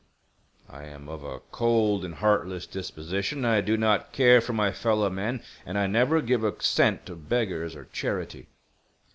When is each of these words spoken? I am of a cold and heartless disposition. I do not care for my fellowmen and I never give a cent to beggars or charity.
I 0.67 0.85
am 0.85 1.07
of 1.07 1.23
a 1.23 1.41
cold 1.51 2.03
and 2.03 2.15
heartless 2.15 2.65
disposition. 2.65 3.45
I 3.45 3.61
do 3.61 3.77
not 3.77 4.13
care 4.13 4.41
for 4.41 4.51
my 4.51 4.71
fellowmen 4.71 5.43
and 5.63 5.77
I 5.77 5.85
never 5.85 6.21
give 6.23 6.43
a 6.43 6.59
cent 6.59 7.05
to 7.05 7.15
beggars 7.15 7.75
or 7.75 7.85
charity. 7.85 8.47